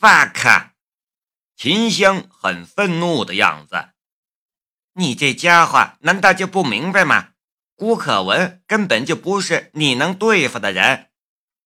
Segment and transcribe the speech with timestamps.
[0.00, 0.70] fuck！
[1.54, 3.90] 秦香很愤怒的样子。
[4.94, 7.32] 你这家伙难道就不明白吗？
[7.76, 11.10] 古可文根本就不是你能对付的人，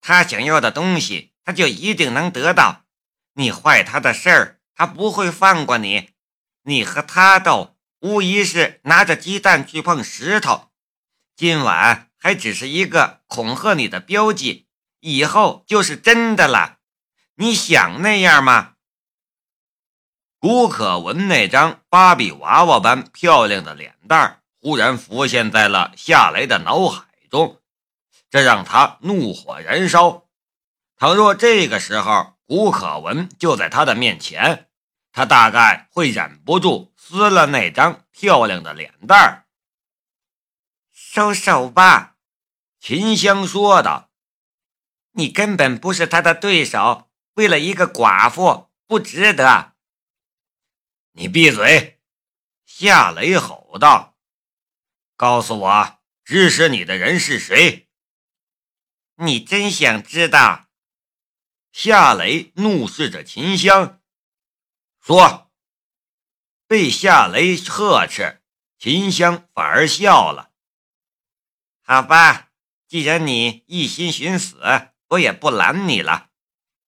[0.00, 2.86] 他想要的东西，他就一定能得到。
[3.34, 6.10] 你坏他的事儿，他不会放过你。
[6.64, 10.72] 你和他斗，无疑是拿着鸡蛋去碰石头。
[11.36, 14.66] 今晚还只是一个恐吓你的标记，
[14.98, 16.73] 以后就是真的了。
[17.36, 18.74] 你想那样吗？
[20.38, 24.40] 古可文那张芭比娃娃般漂亮的脸蛋。
[24.60, 27.60] 忽然浮现在了夏雷的脑海中，
[28.30, 30.24] 这让他怒火燃烧。
[30.96, 34.70] 倘若这个时候古可文就在他的面前，
[35.12, 39.44] 他大概会忍不住撕了那张漂亮的脸蛋儿。
[40.90, 42.16] 收手吧，
[42.80, 44.08] 秦香说道
[45.12, 49.74] ：“你根本不是他的对手，为了一个寡妇，不值得。”
[51.16, 52.00] 你闭嘴！
[52.64, 54.16] 夏雷吼道。
[55.16, 57.88] 告诉我，指使你的人是谁？
[59.16, 60.68] 你真想知道？
[61.70, 64.02] 夏雷怒视着秦香，
[65.00, 65.52] 说
[66.66, 68.42] ：“被夏雷呵斥，
[68.78, 70.52] 秦香反而笑了。
[71.82, 72.50] 好吧，
[72.88, 74.60] 既然你一心寻死，
[75.08, 76.30] 我也不拦你了。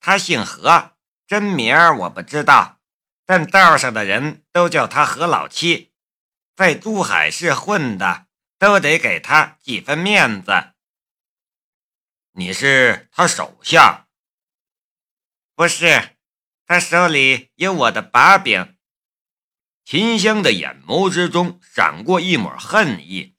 [0.07, 0.93] 他姓何，
[1.27, 2.79] 真名我不知道，
[3.25, 5.93] 但道上的人都叫他何老七。”
[6.55, 10.75] 在珠海市混的，都得给他几分面子。
[12.35, 14.07] 你是他手下？
[15.57, 16.17] 不是，
[16.65, 18.77] 他手里有我的把柄。
[19.85, 23.35] 秦香的眼眸之中闪过一抹恨意。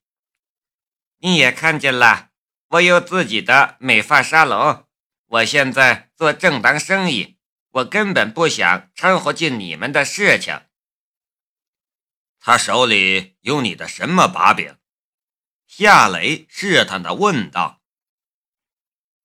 [1.19, 2.31] 你也看见了，
[2.71, 4.85] 我有自己的美发沙龙，
[5.27, 7.37] 我现在做正当生意，
[7.71, 10.61] 我根本不想掺和进你们的事情。
[12.39, 14.77] 他手里有你的什么把柄？
[15.65, 17.81] 夏雷试探地问道。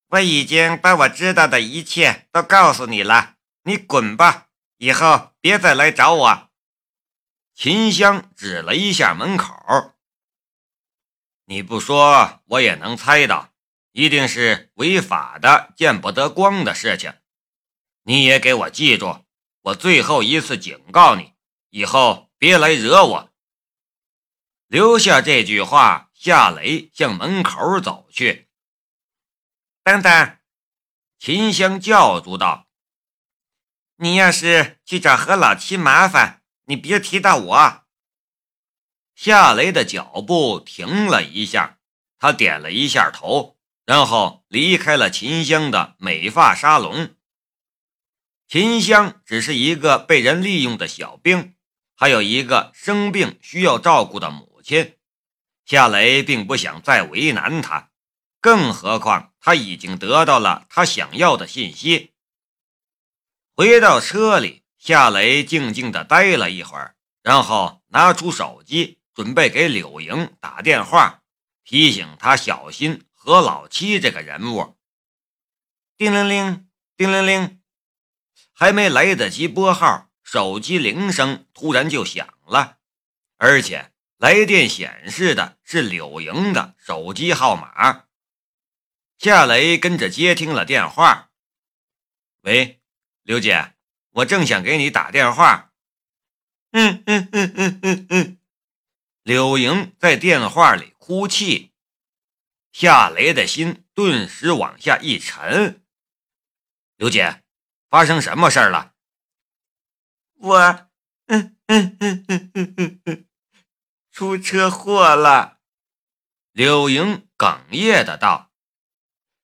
[0.08, 6.50] 我已经把我知道的一切都告诉你了，你滚吧，以后别再来找我。
[7.54, 9.94] 秦香指了一下门口。
[11.44, 13.51] 你不说，我也能猜到，
[13.92, 17.14] 一定是违法的、见不得光的事情。
[18.02, 19.24] 你也给我记住，
[19.60, 21.32] 我最后一次警告你，
[21.70, 22.28] 以后。
[22.42, 23.32] 别来惹我！
[24.66, 28.48] 留下这句话，夏雷向门口走去。
[29.84, 30.38] 等等，
[31.20, 32.66] 秦香叫住道
[33.94, 37.84] ：“你要是去找何老七麻烦，你别提到我。”
[39.14, 41.78] 夏雷的脚步停了一下，
[42.18, 47.14] 他点了一下头，然后离开了秦香的美发沙龙。
[48.48, 51.54] 秦香只是一个被人利用的小兵。
[51.94, 54.96] 还有一个生病需要照顾的母亲，
[55.64, 57.90] 夏雷并不想再为难他，
[58.40, 62.12] 更何况他已经得到了他想要的信息。
[63.54, 71.22] 回到车里，夏雷静静地待了一会儿，然后拿出手机，准备给柳莹打电话，
[71.62, 74.76] 提醒她小心何老七这个人物。
[75.96, 77.62] 叮铃铃，叮铃铃，
[78.52, 80.10] 还没来得及拨号。
[80.24, 82.78] 手机铃声突然就响了，
[83.36, 88.06] 而且来电显示的是柳莹的手机号码。
[89.18, 91.30] 夏雷跟着接听了电话
[92.42, 92.82] ：“喂，
[93.22, 93.74] 刘姐，
[94.10, 95.72] 我正想给你打电话。”
[96.72, 98.38] 嗯嗯嗯嗯嗯嗯，
[99.22, 101.71] 柳莹在电话里哭泣，
[102.72, 105.84] 夏雷的心顿时往下一沉。
[106.96, 107.42] 刘姐，
[107.90, 108.94] 发生什么事儿了？
[110.36, 110.90] 我，
[111.26, 113.28] 嗯嗯嗯嗯嗯嗯，
[114.10, 115.60] 出车祸了。
[116.52, 118.50] 柳莹哽咽的道。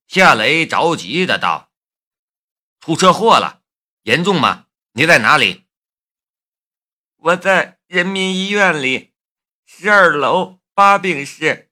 [0.07, 1.71] 夏雷着急的道
[2.81, 3.63] ：“出车祸了，
[4.05, 4.67] 严重吗？
[4.93, 5.67] 你在哪里？”
[7.17, 9.13] 我在人民医院里，
[9.67, 11.71] 十二楼八病室。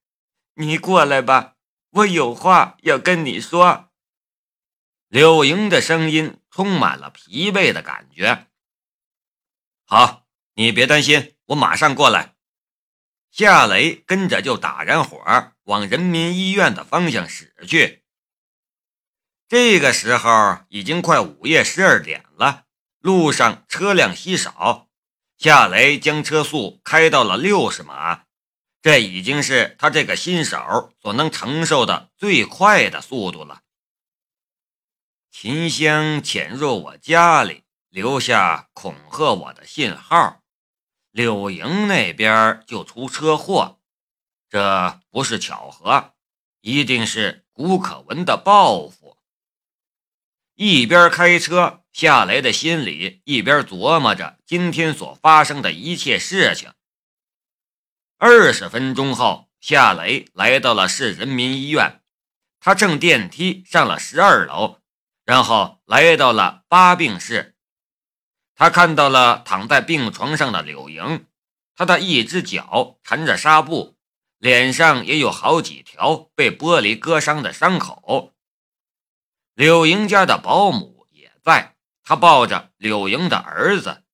[0.59, 1.56] 你过来吧，
[1.91, 3.91] 我有话要跟你说。
[5.09, 8.49] 柳莹的声音充满了疲惫的感觉。
[9.87, 12.35] 好，你别担心，我马上过来。
[13.31, 18.05] 夏雷跟着就打燃火，往人民医院的方向驶去。
[19.49, 22.65] 这个时候已经快午夜十二点了，
[22.99, 24.89] 路上车辆稀少。
[25.39, 28.25] 夏雷将车速开到了六十码，
[28.87, 33.63] 这已经是他这个新手所能承受的最快的速度了。
[35.33, 40.41] 秦香潜入我家里，留下恐吓我的信号，
[41.11, 43.81] 柳莹那边就出车祸，
[44.49, 46.15] 这不是巧合，
[46.61, 49.19] 一定是古可文的报复。
[50.55, 56.71] 一边开车，夏雷的心里一边琢磨着今天所发生的一切事情。
[58.19, 62.01] 二十分钟后，夏雷来到了市人民医院，
[62.59, 64.81] 他乘电梯上了十二楼。
[65.27, 67.57] 然后来到了八病室，
[68.55, 71.27] 他看到了躺在病床上的柳莹，
[71.75, 73.99] 她的一只脚缠着纱布，
[74.39, 78.33] 脸上也有好几条被玻璃割伤的伤口。
[79.53, 84.05] 柳莹家的保姆也在，她抱着柳莹的儿子。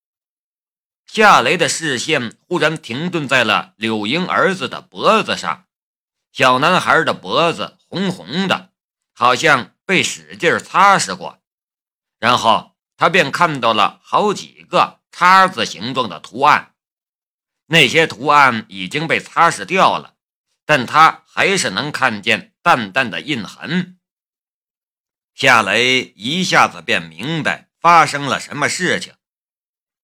[1.12, 5.66] 夏雷的视线忽然停顿在了柳莹儿子的脖子上，
[6.32, 8.72] 小男孩的脖子红红的，
[9.12, 9.74] 好像……
[9.84, 11.42] 被使劲擦拭过，
[12.18, 16.76] 然后他便看到了好几个叉子形状的图案。
[17.66, 20.14] 那些图案已经被擦拭掉了，
[20.64, 23.98] 但他还是能看见淡淡的印痕。
[25.34, 29.12] 夏雷一下子便明白发生了什么事情。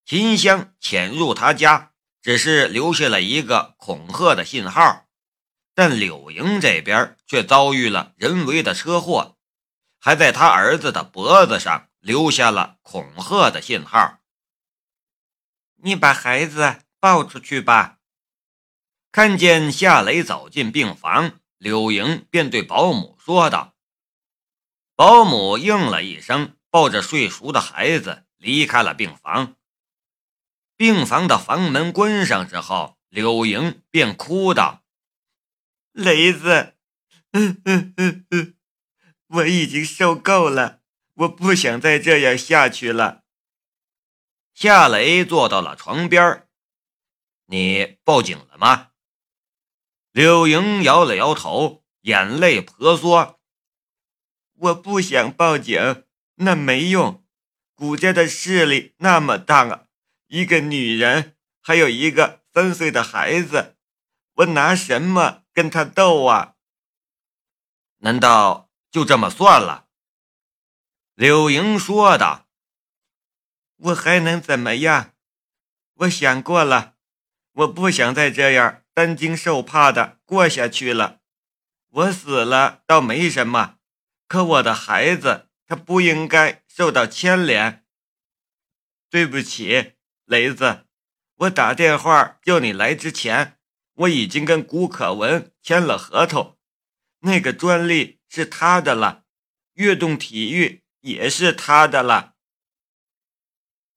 [0.09, 5.07] 秦香潜入他家，只是留下了一个恐吓的信号，
[5.75, 9.37] 但柳莹这边却遭遇了人为的车祸。
[9.99, 14.21] 还在他儿子的脖子上留下了恐吓的信号。
[15.83, 17.99] 你把孩子抱出去吧。
[19.13, 23.75] 看见夏雷走进病房，柳莹便对保姆说道。
[24.97, 29.57] 保姆应了一声，抱着睡熟的孩子离开了病房。
[30.79, 34.85] 病房的房门关上之后，柳莹便哭道
[35.91, 36.75] ：“雷子，
[37.33, 38.55] 嗯嗯嗯嗯。”
[39.27, 40.81] 我已经受够了，
[41.15, 43.25] 我不想再这样下去了。
[44.55, 46.47] 夏雷坐到了床边
[47.47, 48.91] 你报警了吗？
[50.13, 53.41] 柳莹摇了摇头，眼泪婆娑。
[54.55, 56.05] 我不想报警，
[56.37, 57.25] 那没用。
[57.75, 59.88] 谷家的势力那么大啊，
[60.29, 63.77] 一个女人，还有一个三岁的孩子，
[64.35, 66.55] 我拿什么跟他斗啊？
[67.99, 68.71] 难道？
[68.91, 69.89] 就这么算了，
[71.15, 72.49] 柳莹说道
[73.77, 75.13] ：“我还能怎么样？
[75.93, 76.97] 我想过了，
[77.53, 81.21] 我不想再这样担惊受怕的过下去了。
[81.91, 83.77] 我死了倒没什么，
[84.27, 87.85] 可我的孩子他不应该受到牵连。
[89.11, 89.98] 对不起，
[90.29, 90.87] 雷子，
[91.37, 93.59] 我打电话叫你来之前，
[93.95, 96.57] 我已经跟古可文签了合同，
[97.21, 99.25] 那个专利。”是他的了，
[99.73, 102.35] 悦动体育也是他的了。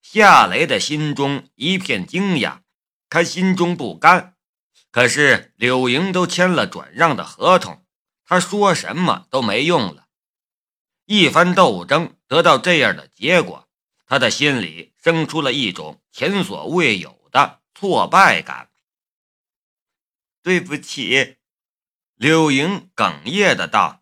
[0.01, 2.61] 夏雷的心中一片惊讶，
[3.09, 4.37] 他心中不甘，
[4.89, 7.85] 可是柳莹都签了转让的合同，
[8.23, 10.07] 他说什么都没用了。
[11.07, 13.67] 一番斗争得到这样的结果，
[14.11, 18.69] 他的心里生出了一种前所未有的挫败感。
[20.43, 21.37] 对不起，
[22.15, 24.01] 柳莹哽咽的道。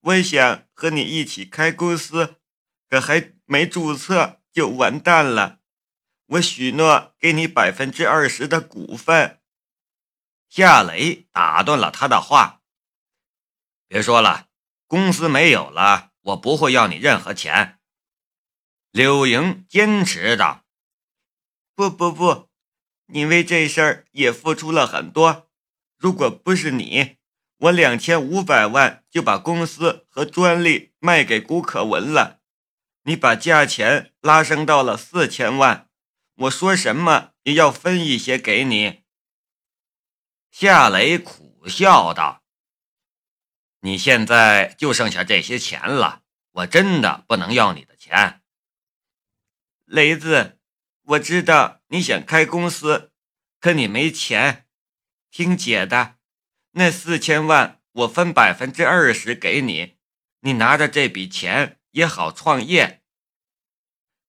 [0.00, 2.36] 我想和你一起开公司，
[2.86, 5.60] 可还没注册就完蛋了。
[6.26, 9.40] 我许诺给你百分之二十的股份。
[10.50, 12.60] 夏雷打断了他的话
[13.88, 14.50] ：“别说了，
[14.86, 17.78] 公司没有了，我不会要你任何钱。”
[18.92, 20.64] 柳莹坚持道
[21.74, 22.48] ：“不不不，
[23.06, 25.50] 你为这事儿也付出了很多。
[25.96, 27.16] 如果不是你……”
[27.62, 32.40] 我两千五百万就把公司和专利卖给古可文了，
[33.04, 35.88] 你把价钱拉升到了四千万，
[36.34, 39.04] 我说什么也要分一些给你。
[40.50, 42.42] 夏雷苦笑道
[43.82, 48.41] ：“你现在就剩下这些钱了，我真的不能要你的钱。”
[49.84, 50.58] 雷子，
[51.02, 53.12] 我知道你想开公司，
[53.60, 54.66] 可你没钱，
[55.30, 56.16] 听姐的。
[56.72, 59.96] 那四千万，我分百分之二十给你，
[60.40, 63.02] 你拿着这笔钱也好创业。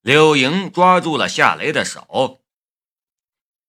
[0.02, 2.44] 柳莹抓住了夏雷的手，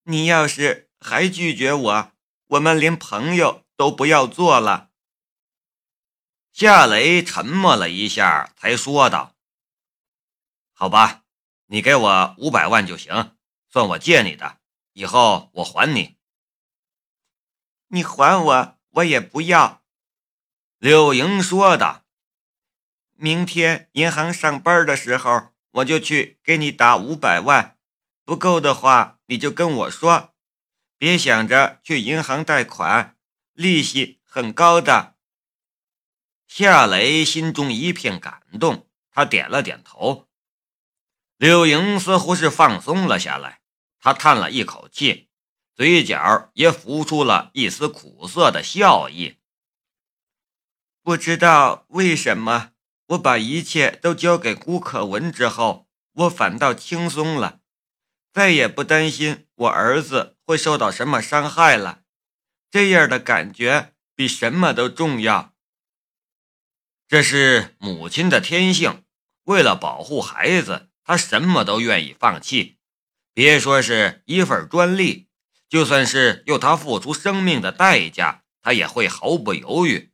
[0.05, 2.13] 你要是还拒绝我，
[2.47, 4.91] 我们连朋友都不要做了。
[6.53, 9.37] 夏雷沉默了一下，才说道
[10.73, 11.24] ：“好吧，
[11.67, 13.37] 你给我五百万就行，
[13.71, 14.59] 算我借你的，
[14.93, 16.17] 以后我还你。”
[17.89, 19.83] 你还我，我也不要。”
[20.79, 22.05] 柳莹说的。
[23.17, 27.79] “明天银行上班的时候，我就去给你打五百万，
[28.25, 30.35] 不够的话你就跟我说，
[30.99, 33.17] 别想着去银行贷款，
[33.53, 35.17] 利息很高的。
[36.47, 40.29] 夏雷心中一片感动，他点了点头。
[41.37, 43.61] 柳莹似乎是放松了下来，
[44.01, 45.29] 她叹了一口气，
[45.75, 49.39] 嘴角也浮出了一丝苦涩的笑意。
[51.03, 52.71] 不知道为什么，
[53.09, 57.61] 我把一切都交给顾可文之后，我反倒轻松了，
[58.33, 62.03] 再也不担心我儿子会受到什么伤害了。
[62.71, 65.53] 这样的感觉比什么都重要。
[67.07, 69.05] 这是母亲的天性，
[69.45, 72.79] 为了保护孩子，他什么都愿意放弃。
[73.33, 75.29] 别说是一份专利，
[75.69, 80.11] 就算是要他付出生命的代价，他也会毫不犹豫。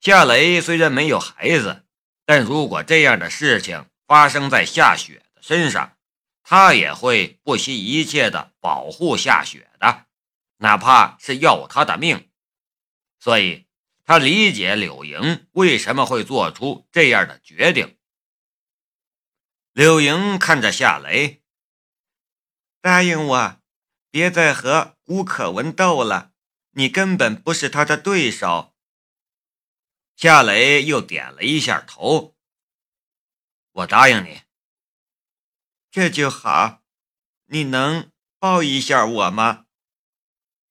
[0.00, 1.84] 夏雷虽然没有孩子，
[2.24, 5.96] 但如果这样的事情发生在夏雪的身上，
[6.42, 10.04] 他也会不惜一切的保护夏雪的，
[10.58, 12.28] 哪怕是要他的命。
[13.18, 13.66] 所以，
[14.04, 17.95] 他理解柳莹为什么会做出这样的决定。
[19.76, 21.42] 柳莹看着夏雷，
[22.80, 23.60] 答应我，
[24.10, 26.32] 别再和吴可文斗了，
[26.70, 28.74] 你根本不是他的对手。
[30.16, 32.38] 夏雷又点了一下头。
[33.70, 34.44] 我答应你，
[35.90, 36.82] 这就好。
[37.48, 39.66] 你能抱一下我吗？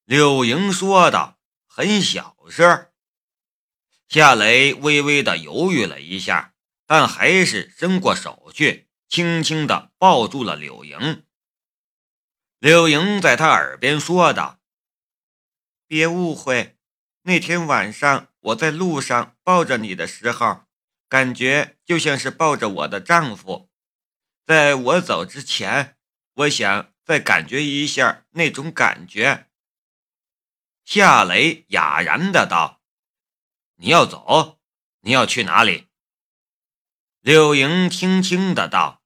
[0.04, 2.90] 柳莹说道，很小声。
[4.08, 11.24] 夏雷微微的犹豫了一下，但还是伸过手去，轻轻的抱住了柳莹。
[12.58, 14.60] 柳莹在他耳边说道
[15.86, 16.76] ：“别误会，
[17.22, 20.66] 那天晚上。”我在路上抱着你的时候，
[21.08, 23.68] 感觉就像是抱着我的丈夫。
[24.44, 25.96] 在我走之前，
[26.34, 29.48] 我想再感觉一下那种感觉。
[30.84, 32.80] 夏雷哑然的道
[33.82, 34.60] ：“你要走？
[35.00, 35.88] 你要去哪里？”
[37.26, 39.02] 柳莹轻轻的道：“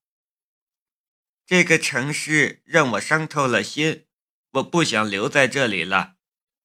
[1.46, 4.06] 这个城市让我伤透了心，
[4.50, 6.16] 我不想留在这里了。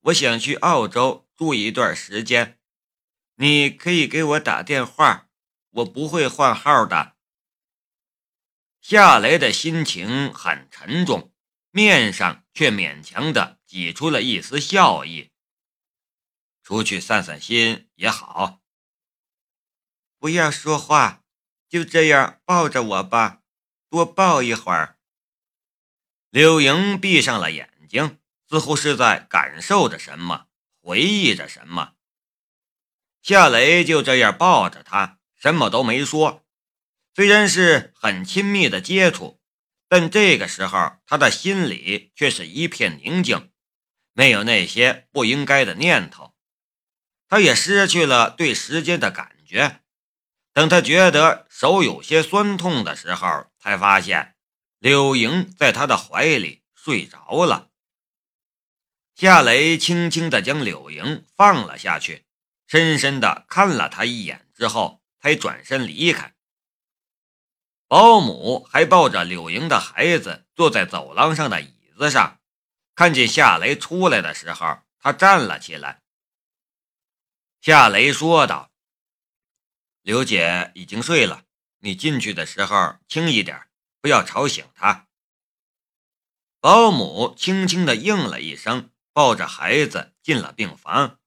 [0.01, 2.59] 我想去澳洲住一段时间。”
[3.39, 5.29] 你可以给我打电话，
[5.69, 7.15] 我不会换号的。
[8.81, 11.33] 夏雷的心情很沉重，
[11.71, 15.31] 面上却勉强的挤出了一丝笑意。
[16.61, 18.59] 出去散散心也好。
[20.19, 21.23] 不要说话，
[21.75, 23.41] 就这样抱着我吧，
[23.89, 24.97] 多抱一会儿。
[26.29, 28.17] 柳莹闭上了眼睛，
[28.47, 30.47] 似乎是在感受着什么，
[30.79, 31.95] 回忆着什么。
[33.21, 36.45] 夏雷就这样抱着她，什么都没说。
[37.13, 39.41] 虽然是很亲密的接触，
[39.89, 43.51] 但这个时候他的心里却是一片宁静，
[44.13, 46.33] 没有那些不应该的念头。
[47.27, 49.81] 他也失去了对时间的感觉。
[50.55, 54.37] 等他觉得手有些酸痛的时候，才发现
[54.79, 57.71] 柳莹在他的怀里睡着了。
[59.15, 62.25] 夏雷轻轻地将柳莹放了下去。
[62.67, 66.33] 深深的看了他一眼之后，才转身离开。
[67.87, 72.39] 保姆还抱着柳莹的孩子坐在走廊上的椅子上，
[72.95, 76.01] 看见夏雷出来的时候，他站了起来。
[77.61, 78.71] 夏雷说道
[80.05, 81.45] ：“刘姐已经睡了，
[81.79, 83.59] 你进去的时候轻一点，
[83.99, 85.07] 不要吵醒她。”
[86.61, 91.19] 保姆轻轻的应了一声，抱着孩子进了病房。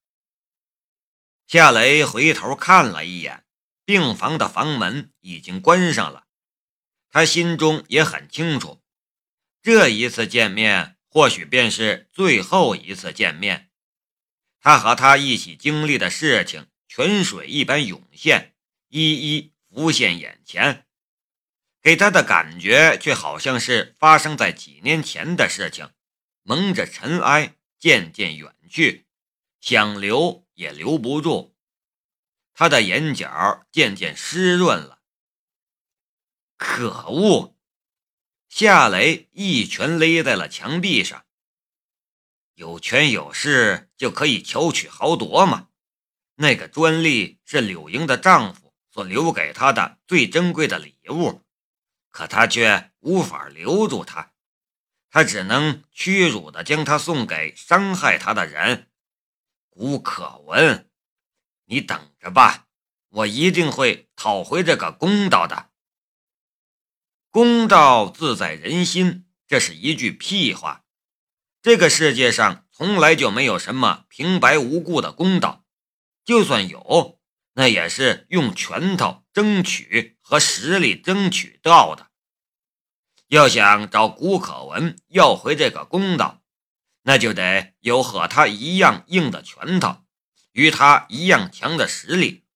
[1.49, 3.44] 夏雷回头看了一眼，
[3.85, 6.28] 病房的房门已经关上了。
[7.11, 8.80] 他心中也很清楚，
[9.61, 13.73] 这一次见面或许便是最后一次见面。
[14.61, 18.54] 他和他一起经历的事情，泉水一般涌现，
[18.88, 20.87] 一一浮现眼前，
[21.80, 25.90] 给他的感觉却好像是发生在几年前的事情，
[26.42, 29.07] 蒙着尘埃，渐渐远去，
[29.61, 30.45] 想留。
[30.59, 31.54] 也留不住，
[32.52, 35.02] 他的眼角渐渐湿润了。
[36.57, 37.57] 可恶！
[38.49, 41.25] 夏雷一拳勒在了墙壁上。
[42.54, 45.68] 有权有势就可以巧取豪夺吗？
[46.35, 48.67] 那个专利是柳莹的丈夫
[48.99, 51.43] 所留给他的最珍贵的礼物，
[52.11, 54.33] 可他却无法留住他，
[55.09, 58.90] 他只能屈辱的将他送给伤害他的人。
[59.71, 60.90] 吴可文，
[61.67, 62.67] 你等着吧。
[63.11, 65.71] 我一定会讨回这个公道的。
[67.31, 70.85] 公道自在人心，这是一句屁话。
[71.62, 75.64] 这个世界上从来就没有什么平白无故的公道，
[76.25, 77.17] 就算有，
[77.58, 82.08] 那也是用拳头争取和实力争取到的。
[83.26, 86.40] 要想找古可文要回这个公道，
[87.02, 90.04] 那就得有和他一样硬的拳头，
[90.52, 92.46] 与他一样强的实力。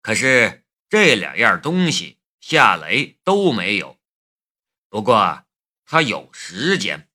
[0.00, 3.98] 可是这两样东西，夏雷都没有。
[4.88, 5.44] 不过
[5.84, 7.05] 他有时间。